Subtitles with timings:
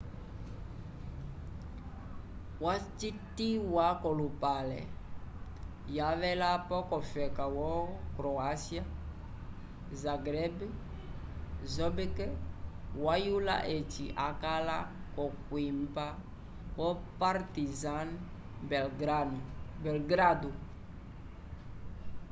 [2.63, 4.81] wacitiwa k'olupale
[5.97, 7.71] yavelapo yofeka wo
[8.15, 8.83] croacia
[10.01, 10.57] zagreb
[11.73, 12.17] bobek
[13.05, 14.77] wayula eci akala
[15.15, 16.07] l'okwimba
[16.75, 16.87] vo
[17.21, 18.09] partizan
[19.89, 20.51] belgrado